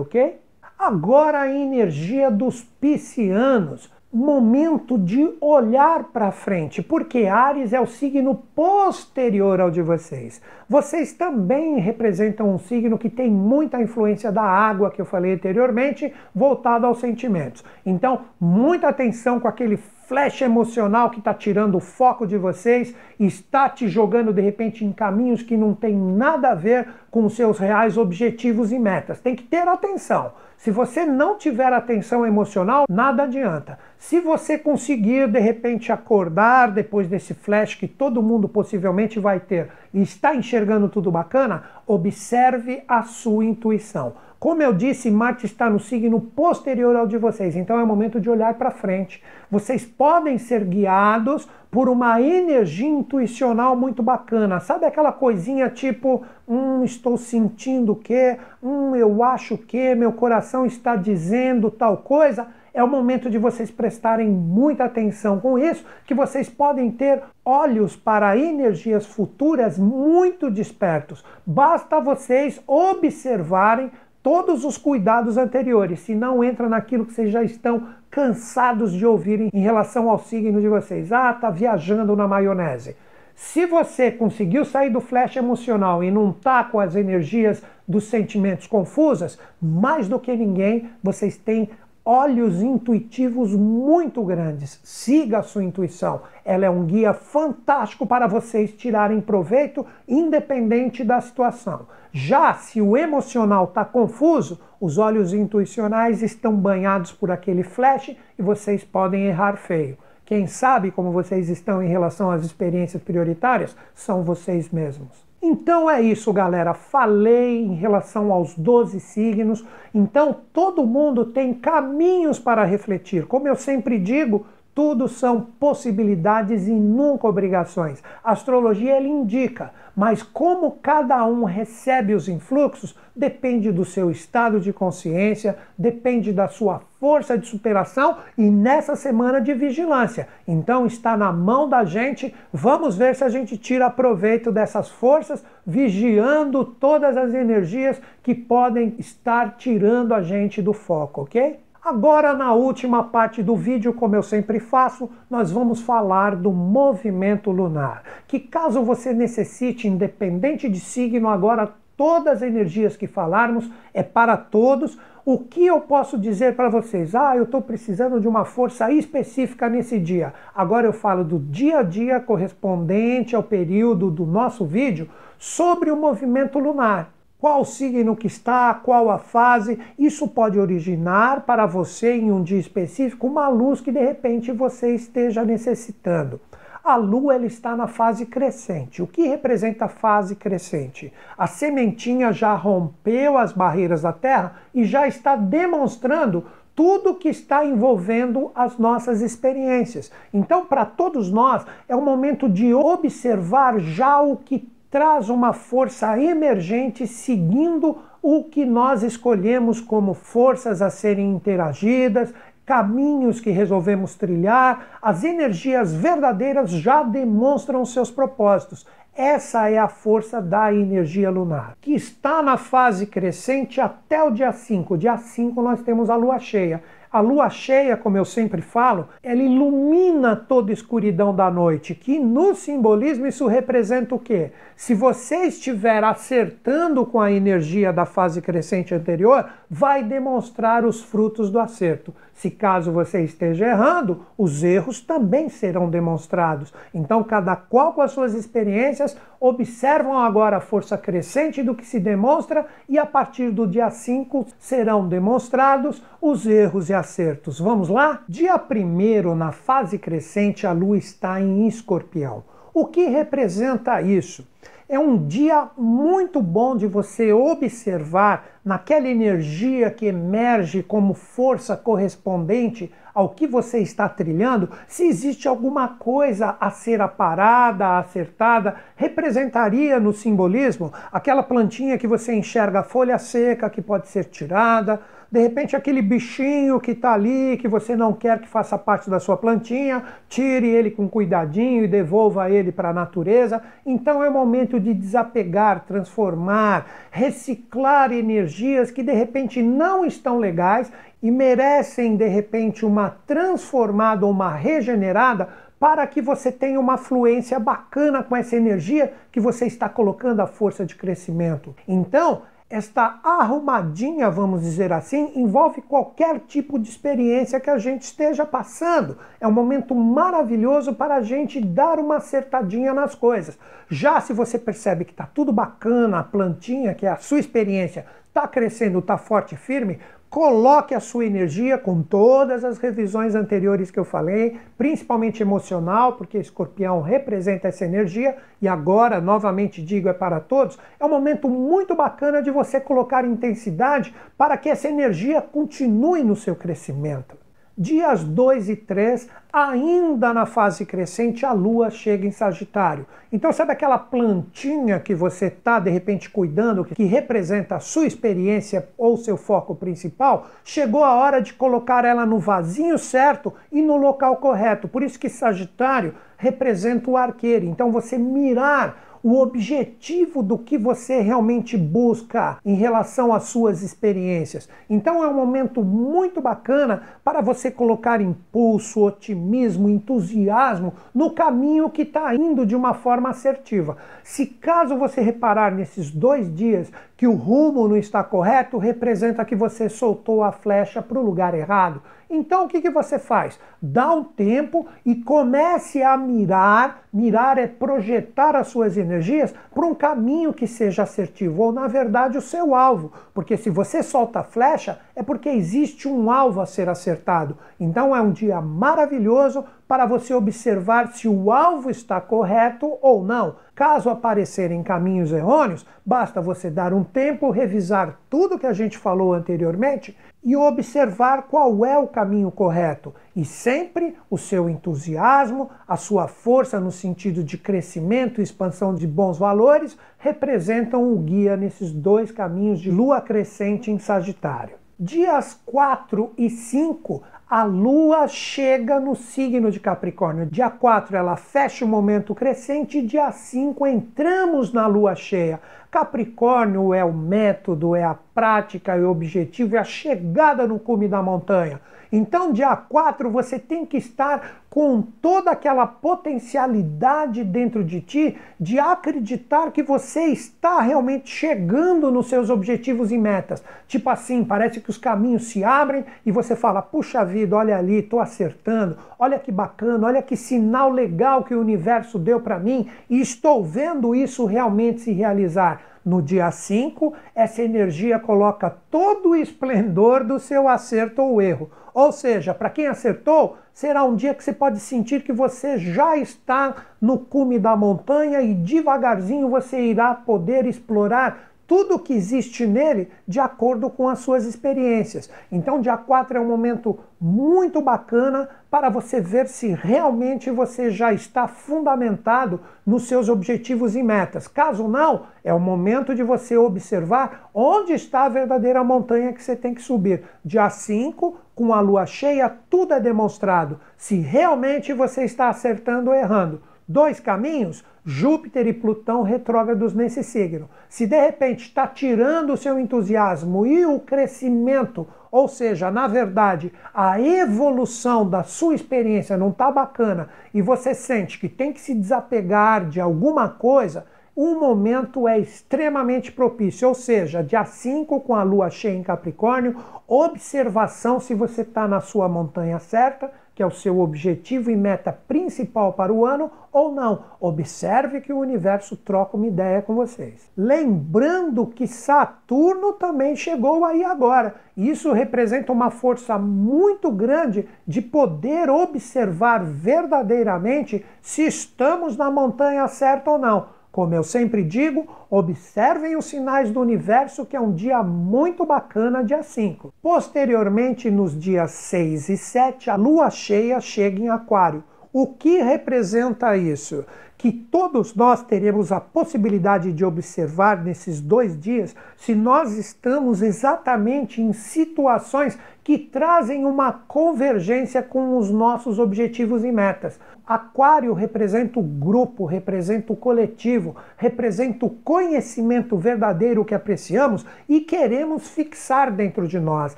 [0.00, 0.40] ok?
[0.78, 8.34] Agora a energia dos piscianos momento de olhar para frente, porque Ares é o signo
[8.34, 10.40] posterior ao de vocês.
[10.68, 16.12] Vocês também representam um signo que tem muita influência da água que eu falei anteriormente,
[16.34, 17.62] voltado aos sentimentos.
[17.84, 19.76] Então, muita atenção com aquele
[20.06, 24.92] flecha emocional que está tirando o foco de vocês, está te jogando de repente em
[24.92, 29.20] caminhos que não tem nada a ver com os seus reais objetivos e metas.
[29.20, 30.32] Tem que ter atenção.
[30.56, 33.78] Se você não tiver atenção emocional, nada adianta.
[33.98, 39.68] Se você conseguir de repente acordar depois desse flash que todo mundo possivelmente vai ter
[39.92, 44.14] e está enxergando tudo bacana, observe a sua intuição.
[44.46, 48.30] Como eu disse, Marte está no signo posterior ao de vocês, então é momento de
[48.30, 49.20] olhar para frente.
[49.50, 54.60] Vocês podem ser guiados por uma energia intuicional muito bacana.
[54.60, 58.38] Sabe aquela coisinha tipo, hum, estou sentindo o quê?
[58.62, 62.46] Hum, eu acho que meu coração está dizendo tal coisa?
[62.72, 67.96] É o momento de vocês prestarem muita atenção com isso, que vocês podem ter olhos
[67.96, 71.24] para energias futuras muito despertos.
[71.46, 73.90] Basta vocês observarem
[74.26, 79.50] todos os cuidados anteriores, se não entra naquilo que vocês já estão cansados de ouvirem
[79.54, 81.12] em relação ao signo de vocês.
[81.12, 82.96] Ah, tá viajando na maionese.
[83.36, 88.66] Se você conseguiu sair do flash emocional e não tá com as energias dos sentimentos
[88.66, 91.70] confusas, mais do que ninguém, vocês têm
[92.06, 94.80] olhos intuitivos muito grandes.
[94.84, 96.22] Siga a sua intuição.
[96.44, 101.88] Ela é um guia fantástico para vocês tirarem proveito, independente da situação.
[102.12, 108.42] Já se o emocional está confuso, os olhos intuicionais estão banhados por aquele flash e
[108.42, 109.98] vocês podem errar feio.
[110.24, 115.25] Quem sabe como vocês estão em relação às experiências prioritárias são vocês mesmos.
[115.48, 116.74] Então é isso, galera.
[116.74, 119.64] Falei em relação aos 12 signos.
[119.94, 123.26] Então todo mundo tem caminhos para refletir.
[123.26, 124.44] Como eu sempre digo,
[124.76, 128.02] tudo são possibilidades e nunca obrigações.
[128.22, 134.60] A astrologia ele indica, mas como cada um recebe os influxos depende do seu estado
[134.60, 140.28] de consciência, depende da sua força de superação e nessa semana de vigilância.
[140.46, 142.34] Então está na mão da gente.
[142.52, 148.94] Vamos ver se a gente tira proveito dessas forças, vigiando todas as energias que podem
[148.98, 151.64] estar tirando a gente do foco, ok?
[151.86, 157.48] Agora, na última parte do vídeo, como eu sempre faço, nós vamos falar do movimento
[157.52, 158.02] lunar.
[158.26, 164.36] Que caso você necessite, independente de signo, agora todas as energias que falarmos é para
[164.36, 164.98] todos.
[165.24, 167.14] O que eu posso dizer para vocês?
[167.14, 170.34] Ah, eu estou precisando de uma força específica nesse dia.
[170.52, 175.08] Agora eu falo do dia a dia correspondente ao período do nosso vídeo
[175.38, 179.78] sobre o movimento lunar qual signo que está, qual a fase.
[179.98, 184.94] Isso pode originar para você em um dia específico uma luz que de repente você
[184.94, 186.40] esteja necessitando.
[186.82, 189.02] A lua ela está na fase crescente.
[189.02, 191.12] O que representa a fase crescente?
[191.36, 196.44] A sementinha já rompeu as barreiras da Terra e já está demonstrando
[196.76, 200.12] tudo que está envolvendo as nossas experiências.
[200.32, 206.18] Então, para todos nós, é o momento de observar já o que traz uma força
[206.18, 212.32] emergente seguindo o que nós escolhemos como forças a serem interagidas,
[212.64, 218.86] caminhos que resolvemos trilhar, as energias verdadeiras já demonstram seus propósitos.
[219.14, 224.50] Essa é a força da energia lunar, que está na fase crescente até o dia
[224.50, 224.96] 5.
[224.96, 226.82] Dia 5 nós temos a lua cheia.
[227.10, 232.18] A lua cheia, como eu sempre falo, ela ilumina toda a escuridão da noite, que
[232.18, 234.50] no simbolismo isso representa o quê?
[234.74, 241.50] Se você estiver acertando com a energia da fase crescente anterior, vai demonstrar os frutos
[241.50, 242.12] do acerto.
[242.36, 246.72] Se caso você esteja errando, os erros também serão demonstrados.
[246.92, 251.98] Então, cada qual com as suas experiências, observam agora a força crescente do que se
[251.98, 257.58] demonstra e a partir do dia 5 serão demonstrados os erros e acertos.
[257.58, 258.22] Vamos lá?
[258.28, 262.44] Dia 1 na fase crescente, a lua está em escorpião.
[262.74, 264.46] O que representa isso?
[264.88, 272.92] É um dia muito bom de você observar naquela energia que emerge como força correspondente
[273.12, 280.12] ao que você está trilhando, se existe alguma coisa a ser aparada, acertada, representaria no
[280.12, 285.00] simbolismo aquela plantinha que você enxerga a folha seca que pode ser tirada,
[285.30, 289.18] de repente aquele bichinho que está ali, que você não quer que faça parte da
[289.18, 293.62] sua plantinha, tire ele com cuidadinho e devolva ele para a natureza.
[293.84, 300.90] Então é o momento de desapegar, transformar, reciclar energias que de repente não estão legais
[301.22, 305.48] e merecem de repente uma transformada ou uma regenerada
[305.78, 310.46] para que você tenha uma fluência bacana com essa energia que você está colocando a
[310.46, 311.74] força de crescimento.
[311.86, 318.44] Então, Esta arrumadinha, vamos dizer assim, envolve qualquer tipo de experiência que a gente esteja
[318.44, 319.16] passando.
[319.40, 323.56] É um momento maravilhoso para a gente dar uma acertadinha nas coisas.
[323.88, 328.04] Já se você percebe que está tudo bacana, a plantinha, que é a sua experiência,
[328.26, 333.90] está crescendo, está forte e firme, Coloque a sua energia com todas as revisões anteriores
[333.90, 340.12] que eu falei, principalmente emocional, porque escorpião representa essa energia, e agora, novamente digo, é
[340.12, 340.78] para todos.
[340.98, 346.34] É um momento muito bacana de você colocar intensidade para que essa energia continue no
[346.34, 347.45] seu crescimento.
[347.78, 353.06] Dias 2 e 3, ainda na fase crescente, a Lua chega em Sagitário.
[353.30, 358.88] Então, sabe aquela plantinha que você está de repente cuidando, que representa a sua experiência
[358.96, 360.46] ou seu foco principal?
[360.64, 364.88] Chegou a hora de colocar ela no vasinho certo e no local correto.
[364.88, 367.66] Por isso que Sagitário representa o arqueiro.
[367.66, 374.68] Então, você mirar o objetivo do que você realmente busca em relação às suas experiências.
[374.88, 382.02] Então é um momento muito bacana para você colocar impulso, otimismo, entusiasmo no caminho que
[382.02, 383.96] está indo de uma forma assertiva.
[384.22, 389.56] Se caso você reparar nesses dois dias que o rumo não está correto, representa que
[389.56, 392.02] você soltou a flecha para o lugar errado.
[392.28, 393.58] Então o que, que você faz?
[393.80, 397.04] Dá um tempo e comece a mirar.
[397.12, 402.36] Mirar é projetar as suas energias para um caminho que seja assertivo, ou na verdade
[402.36, 403.12] o seu alvo.
[403.32, 407.56] Porque se você solta a flecha, é porque existe um alvo a ser acertado.
[407.78, 413.56] Então é um dia maravilhoso para você observar se o alvo está correto ou não.
[413.74, 419.32] Caso aparecerem caminhos errôneos, basta você dar um tempo, revisar tudo que a gente falou
[419.32, 423.14] anteriormente e observar qual é o caminho correto.
[423.34, 429.06] E sempre o seu entusiasmo, a sua força no sentido de crescimento e expansão de
[429.06, 434.76] bons valores representam o guia nesses dois caminhos de lua crescente em Sagitário.
[434.98, 440.46] Dias 4 e 5, a Lua chega no signo de Capricórnio.
[440.46, 445.60] Dia 4 ela fecha o momento crescente, dia 5 entramos na Lua cheia.
[445.88, 451.06] Capricórnio é o método, é a prática, é o objetivo, é a chegada no cume
[451.06, 451.80] da montanha.
[452.10, 458.78] Então, dia 4, você tem que estar com toda aquela potencialidade dentro de ti de
[458.78, 463.64] acreditar que você está realmente chegando nos seus objetivos e metas.
[463.88, 468.00] Tipo assim, parece que os caminhos se abrem e você fala: puxa vida, olha ali,
[468.00, 472.86] estou acertando, olha que bacana, olha que sinal legal que o universo deu para mim
[473.08, 475.80] e estou vendo isso realmente se realizar.
[476.04, 481.70] No dia 5, essa energia coloca todo o esplendor do seu acerto ou erro.
[481.92, 486.16] Ou seja, para quem acertou, será um dia que você pode sentir que você já
[486.16, 493.10] está no cume da montanha e devagarzinho você irá poder explorar tudo que existe nele
[493.26, 495.28] de acordo com as suas experiências.
[495.50, 501.12] Então, dia 4 é um momento muito bacana para você ver se realmente você já
[501.12, 504.46] está fundamentado nos seus objetivos e metas.
[504.46, 509.56] Caso não, é o momento de você observar onde está a verdadeira montanha que você
[509.56, 510.22] tem que subir.
[510.44, 516.16] Dia 5, com a lua cheia, tudo é demonstrado se realmente você está acertando ou
[516.16, 516.62] errando.
[516.86, 520.70] Dois caminhos Júpiter e Plutão retrógrados nesse signo.
[520.88, 526.72] Se de repente está tirando o seu entusiasmo e o crescimento, ou seja, na verdade,
[526.94, 531.96] a evolução da sua experiência não está bacana e você sente que tem que se
[531.96, 538.42] desapegar de alguma coisa, o momento é extremamente propício, ou seja, dia 5 com a
[538.44, 539.76] lua cheia em Capricórnio,
[540.06, 545.10] observação se você está na sua montanha certa que é o seu objetivo e meta
[545.10, 547.24] principal para o ano, ou não.
[547.40, 550.50] Observe que o universo troca uma ideia com vocês.
[550.54, 554.56] Lembrando que Saturno também chegou aí agora.
[554.76, 563.30] Isso representa uma força muito grande de poder observar verdadeiramente se estamos na montanha certa
[563.30, 563.75] ou não.
[563.96, 569.24] Como eu sempre digo, observem os sinais do universo, que é um dia muito bacana,
[569.24, 569.90] dia 5.
[570.02, 574.84] Posteriormente, nos dias 6 e 7, a lua cheia chega em Aquário.
[575.10, 577.06] O que representa isso?
[577.38, 584.42] Que todos nós teremos a possibilidade de observar nesses dois dias se nós estamos exatamente
[584.42, 590.20] em situações que trazem uma convergência com os nossos objetivos e metas.
[590.46, 598.48] Aquário representa o grupo, representa o coletivo, representa o conhecimento verdadeiro que apreciamos e queremos
[598.48, 599.96] fixar dentro de nós.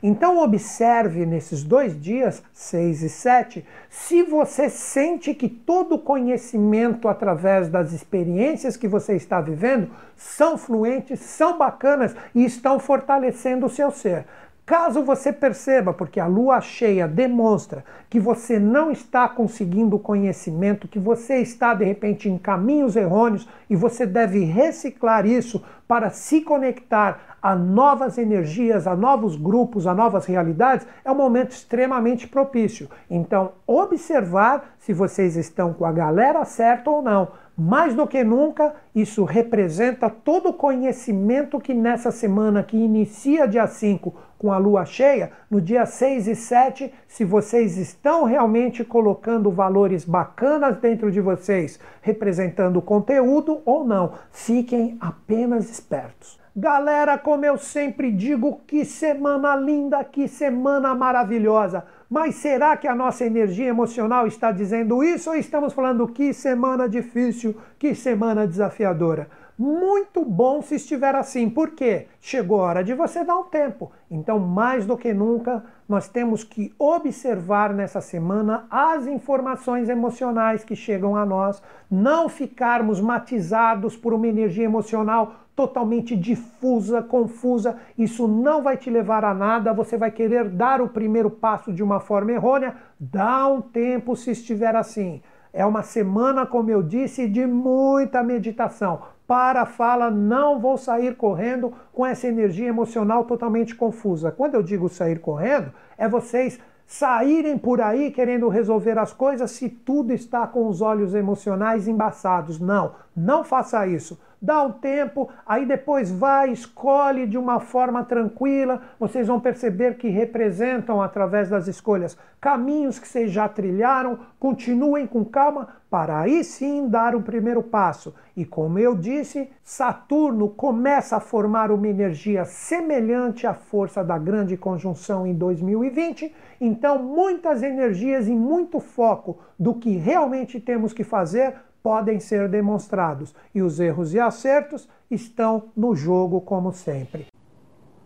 [0.00, 7.08] Então, observe nesses dois dias, 6 e 7, se você sente que todo o conhecimento
[7.08, 13.70] através das experiências que você está vivendo são fluentes, são bacanas e estão fortalecendo o
[13.70, 14.26] seu ser.
[14.64, 20.98] Caso você perceba, porque a lua cheia demonstra que você não está conseguindo conhecimento, que
[20.98, 27.36] você está de repente em caminhos errôneos e você deve reciclar isso para se conectar
[27.42, 32.88] a novas energias, a novos grupos, a novas realidades, é um momento extremamente propício.
[33.10, 37.28] Então, observar se vocês estão com a galera certa ou não.
[37.56, 43.66] Mais do que nunca, isso representa todo o conhecimento que nessa semana que inicia dia
[43.66, 49.50] 5 com a lua cheia, no dia 6 e 7, se vocês estão realmente colocando
[49.50, 54.14] valores bacanas dentro de vocês, representando conteúdo ou não.
[54.32, 56.40] Fiquem apenas espertos.
[56.56, 61.84] Galera, como eu sempre digo, que semana linda, que semana maravilhosa.
[62.08, 66.88] Mas será que a nossa energia emocional está dizendo isso ou estamos falando que semana
[66.88, 69.28] difícil, que semana desafiadora?
[69.60, 73.92] Muito bom se estiver assim, porque chegou a hora de você dar um tempo.
[74.10, 80.74] Então, mais do que nunca, nós temos que observar nessa semana as informações emocionais que
[80.74, 87.76] chegam a nós, não ficarmos matizados por uma energia emocional totalmente difusa, confusa.
[87.98, 89.74] Isso não vai te levar a nada.
[89.74, 92.76] Você vai querer dar o primeiro passo de uma forma errônea.
[92.98, 95.20] Dá um tempo se estiver assim.
[95.52, 99.02] É uma semana, como eu disse, de muita meditação.
[99.30, 104.32] Para fala, não vou sair correndo com essa energia emocional totalmente confusa.
[104.32, 109.68] Quando eu digo sair correndo, é vocês saírem por aí querendo resolver as coisas se
[109.68, 112.58] tudo está com os olhos emocionais embaçados.
[112.58, 118.80] Não, não faça isso dá um tempo, aí depois vai, escolhe de uma forma tranquila.
[118.98, 124.20] Vocês vão perceber que representam, através das escolhas, caminhos que vocês já trilharam.
[124.38, 128.14] Continuem com calma para aí sim dar o primeiro passo.
[128.36, 134.56] E como eu disse, Saturno começa a formar uma energia semelhante à força da grande
[134.56, 136.32] conjunção em 2020.
[136.60, 143.34] Então, muitas energias e muito foco do que realmente temos que fazer podem ser demonstrados
[143.54, 147.26] e os erros e acertos estão no jogo como sempre.